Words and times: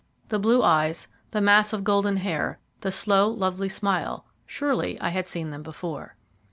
The 0.29 0.39
blue 0.39 0.63
eyes, 0.63 1.07
the 1.29 1.41
mass 1.41 1.73
of 1.73 1.83
golden 1.83 2.17
hair, 2.17 2.57
the 2.79 2.91
slow, 2.91 3.29
lovely 3.29 3.69
smile 3.69 4.25
surely 4.47 4.99
I 4.99 5.09
had 5.09 5.27
seen 5.27 5.51
them 5.51 5.61
before. 5.61 6.15